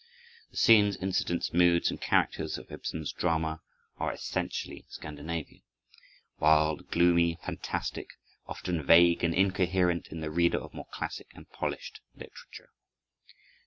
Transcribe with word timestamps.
The 0.49 0.57
scenes, 0.57 0.95
incidents, 0.97 1.53
moods, 1.53 1.91
and 1.91 2.01
characters 2.01 2.57
of 2.57 2.71
Ibsen's 2.71 3.11
drama 3.13 3.61
are 3.99 4.11
essentially 4.11 4.83
Scandinavian; 4.89 5.61
wild, 6.39 6.89
gloomy, 6.89 7.37
fantastic, 7.45 8.07
often 8.47 8.81
vague 8.83 9.23
and 9.23 9.35
incoherent 9.35 10.05
to 10.05 10.15
the 10.19 10.31
reader 10.31 10.57
of 10.57 10.73
more 10.73 10.87
classic 10.91 11.27
and 11.35 11.47
polished 11.51 12.01
literature. 12.15 12.71